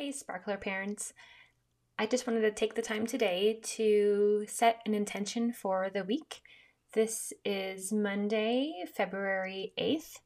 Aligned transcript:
Hey, 0.00 0.12
Sparkler 0.12 0.56
parents. 0.56 1.12
I 1.98 2.06
just 2.06 2.26
wanted 2.26 2.40
to 2.40 2.52
take 2.52 2.72
the 2.72 2.80
time 2.80 3.06
today 3.06 3.60
to 3.62 4.46
set 4.48 4.80
an 4.86 4.94
intention 4.94 5.52
for 5.52 5.90
the 5.92 6.04
week. 6.04 6.40
This 6.94 7.34
is 7.44 7.92
Monday, 7.92 8.72
February 8.96 9.74
8th, 9.78 10.20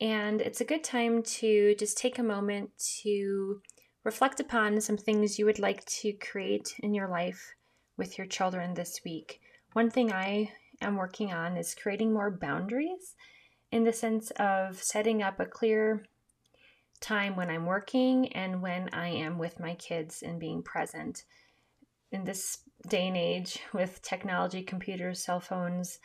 and 0.00 0.40
it's 0.40 0.62
a 0.62 0.64
good 0.64 0.82
time 0.82 1.22
to 1.22 1.74
just 1.74 1.98
take 1.98 2.18
a 2.18 2.22
moment 2.22 2.70
to 3.02 3.60
reflect 4.04 4.40
upon 4.40 4.80
some 4.80 4.96
things 4.96 5.38
you 5.38 5.44
would 5.44 5.58
like 5.58 5.84
to 6.00 6.14
create 6.14 6.74
in 6.78 6.94
your 6.94 7.08
life 7.08 7.52
with 7.98 8.16
your 8.16 8.26
children 8.26 8.72
this 8.72 9.02
week. 9.04 9.38
One 9.74 9.90
thing 9.90 10.14
I 10.14 10.50
am 10.80 10.96
working 10.96 11.30
on 11.30 11.58
is 11.58 11.74
creating 11.74 12.14
more 12.14 12.30
boundaries 12.30 13.16
in 13.70 13.84
the 13.84 13.92
sense 13.92 14.30
of 14.38 14.82
setting 14.82 15.22
up 15.22 15.40
a 15.40 15.44
clear 15.44 16.06
time 17.04 17.36
when 17.36 17.50
I'm 17.50 17.66
working 17.66 18.32
and 18.32 18.62
when 18.62 18.88
I 18.92 19.08
am 19.08 19.38
with 19.38 19.60
my 19.60 19.74
kids 19.74 20.22
and 20.22 20.40
being 20.40 20.62
present. 20.62 21.24
In 22.10 22.24
this 22.24 22.58
day 22.88 23.08
and 23.08 23.16
age 23.16 23.60
with 23.72 24.00
technology, 24.02 24.62
computers, 24.62 25.22
cell 25.22 25.40
phones, 25.40 25.98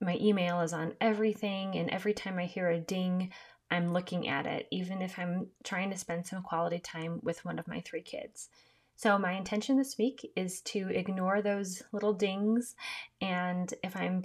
my 0.00 0.16
email 0.20 0.60
is 0.60 0.72
on 0.72 0.94
everything, 1.00 1.76
and 1.76 1.90
every 1.90 2.14
time 2.14 2.38
I 2.38 2.44
hear 2.44 2.70
a 2.70 2.80
ding, 2.80 3.32
I'm 3.70 3.92
looking 3.92 4.28
at 4.28 4.46
it, 4.46 4.66
even 4.70 5.02
if 5.02 5.18
I'm 5.18 5.48
trying 5.62 5.90
to 5.90 5.96
spend 5.96 6.26
some 6.26 6.42
quality 6.42 6.78
time 6.78 7.20
with 7.22 7.44
one 7.44 7.58
of 7.58 7.68
my 7.68 7.80
three 7.80 8.02
kids. 8.02 8.48
So, 8.96 9.18
my 9.18 9.32
intention 9.32 9.76
this 9.76 9.98
week 9.98 10.30
is 10.36 10.60
to 10.62 10.88
ignore 10.88 11.42
those 11.42 11.82
little 11.92 12.12
dings. 12.12 12.76
And 13.20 13.72
if 13.82 13.96
I'm 13.96 14.24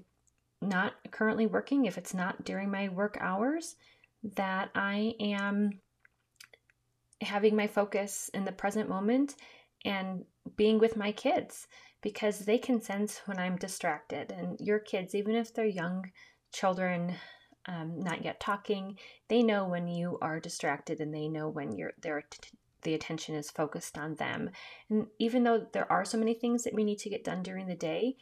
not 0.61 0.93
currently 1.11 1.47
working, 1.47 1.85
if 1.85 1.97
it's 1.97 2.13
not 2.13 2.45
during 2.45 2.69
my 2.69 2.89
work 2.89 3.17
hours, 3.19 3.75
that 4.35 4.69
I 4.75 5.16
am 5.19 5.79
having 7.21 7.55
my 7.55 7.67
focus 7.67 8.29
in 8.33 8.45
the 8.45 8.51
present 8.51 8.89
moment 8.89 9.35
and 9.85 10.25
being 10.55 10.80
with 10.80 10.97
my 10.97 11.11
kids 11.11 11.67
because 12.02 12.39
they 12.39 12.57
can 12.57 12.81
sense 12.81 13.21
when 13.25 13.38
I'm 13.38 13.57
distracted. 13.57 14.31
And 14.31 14.59
your 14.59 14.80
kids, 14.80 15.13
even 15.13 15.35
if 15.35 15.53
they're 15.53 15.66
young 15.66 16.11
children, 16.53 17.16
um, 17.66 17.99
not 17.99 18.23
yet 18.23 18.39
talking, 18.39 18.97
they 19.27 19.44
know 19.44 19.66
when 19.67 19.88
you 19.88 20.17
are 20.21 20.39
distracted 20.39 20.99
and 20.99 21.13
they 21.13 21.27
know 21.27 21.49
when 21.49 21.73
you're 21.73 21.94
there. 22.02 22.23
The 22.83 22.94
attention 22.94 23.35
is 23.35 23.51
focused 23.51 23.97
on 23.97 24.16
them. 24.16 24.51
And 24.89 25.07
even 25.19 25.44
though 25.44 25.67
there 25.73 25.91
are 25.91 26.05
so 26.05 26.17
many 26.17 26.33
things 26.33 26.63
that 26.63 26.73
we 26.73 26.85
need 26.85 26.99
to 26.99 27.09
get 27.09 27.25
done 27.25 27.44
during 27.44 27.67
the 27.67 27.75
day, 27.75 28.16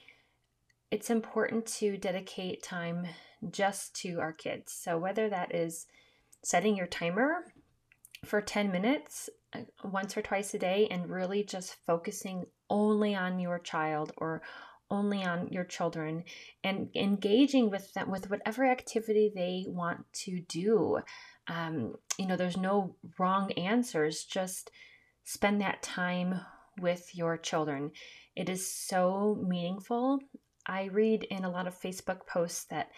it's 0.90 1.12
important 1.12 1.68
to 1.68 1.98
dedicate 1.98 2.64
time 2.64 3.06
just 3.52 3.94
to 3.98 4.20
our 4.20 4.34
kids. 4.34 4.74
So, 4.74 4.98
whether 4.98 5.30
that 5.30 5.54
is 5.54 5.86
setting 6.44 6.76
your 6.76 6.88
timer 6.88 7.46
for 8.26 8.42
10 8.42 8.72
minutes 8.72 9.30
uh, 9.54 9.62
once 9.84 10.18
or 10.18 10.22
twice 10.22 10.54
a 10.54 10.60
day 10.60 10.88
and 10.90 11.10
really 11.10 11.44
just 11.44 11.78
focusing 11.86 12.46
only 12.70 13.16
on 13.16 13.40
your 13.40 13.60
child 13.60 14.12
or 14.18 14.42
only 14.90 15.24
on 15.24 15.48
your 15.50 15.64
children 15.64 16.24
and 16.64 16.90
engaging 16.96 17.70
with 17.70 17.94
them 17.94 18.10
with 18.10 18.30
whatever 18.30 18.66
activity 18.66 19.32
they 19.34 19.66
want 19.68 20.06
to 20.14 20.40
do. 20.48 21.00
Um, 21.48 21.96
you 22.18 22.28
know, 22.28 22.36
there's 22.36 22.58
no 22.58 22.96
wrong 23.18 23.52
answers, 23.54 24.24
just 24.24 24.72
spend 25.24 25.62
that 25.62 25.82
time 25.82 26.40
with 26.80 27.16
your 27.16 27.38
children. 27.38 27.92
It 28.36 28.50
is 28.50 28.72
so 28.72 29.42
meaningful. 29.46 30.20
I 30.66 30.86
read 30.86 31.24
in 31.24 31.44
a 31.44 31.50
lot 31.50 31.68
of 31.68 31.80
Facebook 31.80 32.28
posts 32.28 32.66
that 32.66 32.92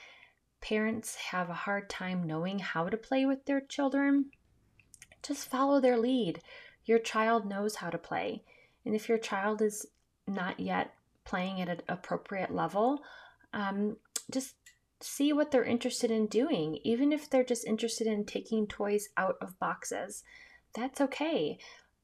parents 0.62 1.16
have 1.16 1.50
a 1.50 1.54
hard 1.54 1.90
time 1.90 2.26
knowing 2.28 2.60
how 2.60 2.90
to 2.90 2.98
play 2.98 3.26
with 3.26 3.46
their 3.46 3.62
children 3.62 4.32
just 5.24 5.50
follow 5.50 5.80
their 5.80 5.98
lead. 5.98 6.42
Your 6.86 7.00
child 7.00 7.46
knows 7.46 7.76
how 7.76 7.90
to 7.90 7.98
play. 7.98 8.44
And 8.86 8.96
if 8.96 9.10
your 9.10 9.18
child 9.18 9.62
is 9.62 9.86
not 10.28 10.60
yet 10.60 10.94
playing 11.26 11.62
at 11.62 11.70
an 11.70 11.82
appropriate 11.88 12.54
level, 12.54 13.02
um, 13.54 13.98
just 14.32 14.56
see 15.02 15.32
what 15.34 15.52
they're 15.52 15.64
interested 15.64 16.12
in 16.12 16.28
doing. 16.28 16.80
Even 16.84 17.12
if 17.12 17.30
they're 17.30 17.44
just 17.44 17.66
interested 17.66 18.08
in 18.08 18.26
taking 18.26 18.68
toys 18.68 19.10
out 19.18 19.36
of 19.42 19.60
boxes, 19.60 20.24
that's 20.74 21.02
okay. 21.02 21.58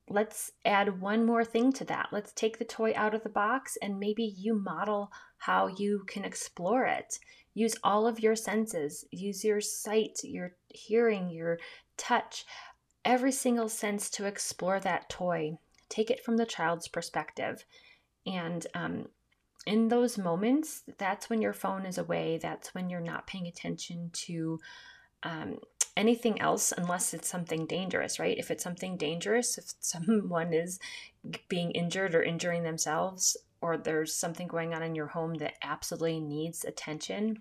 Let's 0.08 0.52
add 0.64 1.02
one 1.02 1.26
more 1.26 1.44
thing 1.44 1.74
to 1.74 1.86
that. 1.86 2.10
Let's 2.12 2.32
take 2.32 2.60
the 2.60 2.66
toy 2.66 2.94
out 2.96 3.16
of 3.16 3.24
the 3.24 3.30
box 3.30 3.78
and 3.82 4.00
maybe 4.00 4.24
you 4.24 4.54
model 4.54 5.12
how 5.38 5.68
you 5.68 6.04
can 6.08 6.24
explore 6.24 6.86
it. 6.86 7.18
Use 7.54 7.76
all 7.84 8.06
of 8.06 8.20
your 8.20 8.36
senses, 8.36 9.06
use 9.12 9.44
your 9.44 9.62
sight, 9.62 10.20
your 10.24 10.54
hearing, 10.68 11.30
your 11.30 11.58
touch 11.98 12.46
every 13.06 13.32
single 13.32 13.70
sense 13.70 14.10
to 14.10 14.26
explore 14.26 14.80
that 14.80 15.10
toy. 15.10 15.58
Take 15.88 16.10
it 16.10 16.26
from 16.26 16.38
the 16.38 16.46
child's 16.46 16.88
perspective. 16.88 17.64
And 18.26 18.66
um, 18.74 19.08
in 19.68 19.88
those 19.88 20.18
moments, 20.18 20.84
that's 20.98 21.30
when 21.30 21.42
your 21.42 21.54
phone 21.54 21.86
is 21.86 22.00
away. 22.00 22.40
That's 22.42 22.74
when 22.74 22.90
you're 22.90 23.00
not 23.00 23.28
paying 23.28 23.46
attention 23.46 24.10
to 24.14 24.60
um, 25.24 25.60
anything 25.96 26.42
else 26.42 26.74
unless 26.76 27.14
it's 27.14 27.30
something 27.30 27.68
dangerous, 27.68 28.20
right? 28.20 28.38
If 28.38 28.50
it's 28.50 28.64
something 28.64 28.98
dangerous, 28.98 29.58
if 29.58 29.74
someone 29.80 30.54
is 30.54 30.80
being 31.48 31.72
injured 31.72 32.16
or 32.16 32.24
injuring 32.24 32.64
themselves, 32.64 33.38
or 33.62 33.78
there's 33.78 34.14
something 34.14 34.48
going 34.48 34.74
on 34.74 34.84
in 34.84 34.96
your 34.96 35.08
home 35.08 35.36
that 35.36 35.56
absolutely 35.64 36.20
needs 36.20 36.66
attention, 36.66 37.40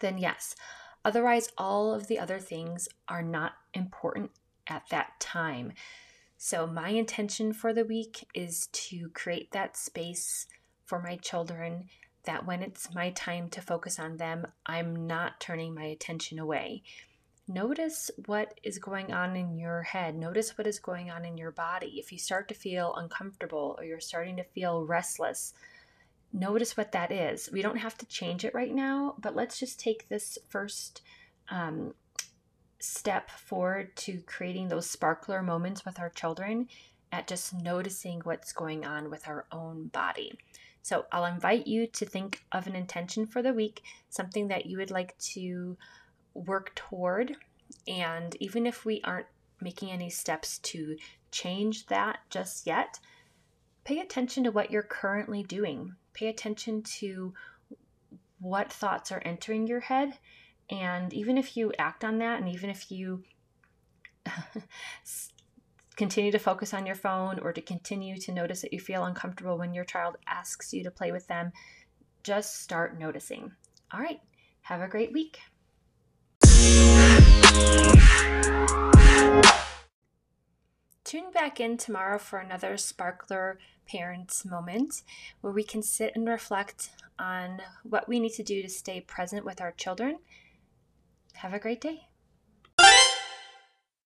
then 0.00 0.18
yes. 0.18 0.56
Otherwise, 1.04 1.48
all 1.58 1.92
of 1.92 2.06
the 2.06 2.18
other 2.18 2.38
things 2.38 2.88
are 3.08 3.22
not 3.22 3.52
important 3.74 4.30
at 4.68 4.84
that 4.90 5.20
time. 5.20 5.72
So, 6.36 6.66
my 6.66 6.90
intention 6.90 7.52
for 7.52 7.72
the 7.72 7.84
week 7.84 8.26
is 8.34 8.66
to 8.72 9.08
create 9.10 9.52
that 9.52 9.76
space 9.76 10.46
for 10.84 11.00
my 11.00 11.16
children 11.16 11.88
that 12.24 12.46
when 12.46 12.62
it's 12.62 12.94
my 12.94 13.10
time 13.10 13.48
to 13.50 13.60
focus 13.60 13.98
on 13.98 14.16
them, 14.16 14.46
I'm 14.66 15.06
not 15.06 15.40
turning 15.40 15.74
my 15.74 15.84
attention 15.84 16.38
away. 16.38 16.82
Notice 17.46 18.10
what 18.26 18.58
is 18.62 18.78
going 18.78 19.12
on 19.12 19.36
in 19.36 19.58
your 19.58 19.82
head. 19.82 20.14
Notice 20.14 20.56
what 20.56 20.66
is 20.66 20.78
going 20.78 21.10
on 21.10 21.26
in 21.26 21.36
your 21.36 21.50
body. 21.50 21.98
If 21.98 22.10
you 22.10 22.18
start 22.18 22.48
to 22.48 22.54
feel 22.54 22.94
uncomfortable 22.94 23.76
or 23.78 23.84
you're 23.84 24.00
starting 24.00 24.38
to 24.38 24.44
feel 24.44 24.86
restless, 24.86 25.52
notice 26.32 26.76
what 26.76 26.92
that 26.92 27.12
is. 27.12 27.50
We 27.52 27.60
don't 27.60 27.76
have 27.76 27.98
to 27.98 28.06
change 28.06 28.46
it 28.46 28.54
right 28.54 28.74
now, 28.74 29.16
but 29.18 29.36
let's 29.36 29.58
just 29.58 29.78
take 29.78 30.08
this 30.08 30.38
first 30.48 31.02
um, 31.50 31.94
step 32.84 33.30
forward 33.30 33.94
to 33.96 34.20
creating 34.26 34.68
those 34.68 34.88
sparkler 34.88 35.42
moments 35.42 35.84
with 35.84 35.98
our 35.98 36.10
children 36.10 36.68
at 37.12 37.26
just 37.26 37.54
noticing 37.54 38.20
what's 38.20 38.52
going 38.52 38.84
on 38.84 39.10
with 39.10 39.26
our 39.28 39.46
own 39.52 39.86
body. 39.88 40.38
So 40.82 41.06
I'll 41.12 41.24
invite 41.24 41.66
you 41.66 41.86
to 41.86 42.04
think 42.04 42.42
of 42.52 42.66
an 42.66 42.76
intention 42.76 43.26
for 43.26 43.40
the 43.40 43.54
week, 43.54 43.82
something 44.10 44.48
that 44.48 44.66
you 44.66 44.78
would 44.78 44.90
like 44.90 45.16
to 45.18 45.78
work 46.34 46.74
toward. 46.74 47.36
And 47.88 48.36
even 48.40 48.66
if 48.66 48.84
we 48.84 49.00
aren't 49.02 49.28
making 49.60 49.90
any 49.90 50.10
steps 50.10 50.58
to 50.58 50.96
change 51.30 51.86
that 51.86 52.18
just 52.28 52.66
yet, 52.66 53.00
pay 53.84 54.00
attention 54.00 54.44
to 54.44 54.50
what 54.50 54.70
you're 54.70 54.82
currently 54.82 55.42
doing. 55.42 55.94
Pay 56.12 56.26
attention 56.26 56.82
to 56.82 57.32
what 58.40 58.70
thoughts 58.70 59.10
are 59.10 59.22
entering 59.24 59.66
your 59.66 59.80
head 59.80 60.18
and 60.70 61.12
even 61.12 61.38
if 61.38 61.56
you 61.56 61.72
act 61.78 62.04
on 62.04 62.18
that, 62.18 62.40
and 62.40 62.48
even 62.48 62.70
if 62.70 62.90
you 62.90 63.22
continue 65.96 66.32
to 66.32 66.38
focus 66.38 66.74
on 66.74 66.86
your 66.86 66.96
phone 66.96 67.38
or 67.38 67.52
to 67.52 67.60
continue 67.60 68.16
to 68.18 68.32
notice 68.32 68.62
that 68.62 68.72
you 68.72 68.80
feel 68.80 69.04
uncomfortable 69.04 69.58
when 69.58 69.74
your 69.74 69.84
child 69.84 70.16
asks 70.26 70.72
you 70.72 70.82
to 70.82 70.90
play 70.90 71.12
with 71.12 71.26
them, 71.28 71.52
just 72.22 72.62
start 72.62 72.98
noticing. 72.98 73.52
All 73.92 74.00
right, 74.00 74.20
have 74.62 74.80
a 74.80 74.88
great 74.88 75.12
week. 75.12 75.38
Tune 81.04 81.30
back 81.32 81.60
in 81.60 81.76
tomorrow 81.76 82.18
for 82.18 82.38
another 82.38 82.76
Sparkler 82.76 83.58
Parents 83.86 84.44
moment 84.44 85.02
where 85.42 85.52
we 85.52 85.62
can 85.62 85.82
sit 85.82 86.12
and 86.16 86.26
reflect 86.26 86.90
on 87.18 87.60
what 87.82 88.08
we 88.08 88.18
need 88.18 88.32
to 88.32 88.42
do 88.42 88.62
to 88.62 88.68
stay 88.68 89.00
present 89.00 89.44
with 89.44 89.60
our 89.60 89.72
children 89.72 90.18
have 91.36 91.54
a 91.54 91.58
great 91.58 91.80
day. 91.80 92.06